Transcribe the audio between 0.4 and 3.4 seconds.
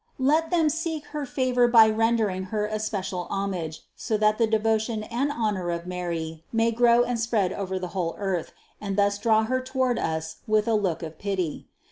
them seek her favor by rendering Her especial